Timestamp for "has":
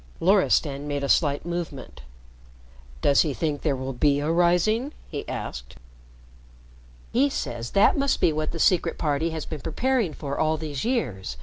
9.29-9.45